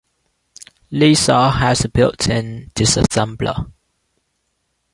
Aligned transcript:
Lisa 0.89 1.51
has 1.51 1.85
a 1.85 1.87
built-in 1.89 2.71
disassembler. 2.73 3.71